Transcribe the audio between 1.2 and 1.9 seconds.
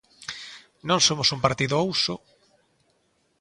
un partido ao